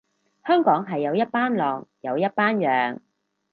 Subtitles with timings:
[0.45, 2.99] 香港係有一班狼，有一班羊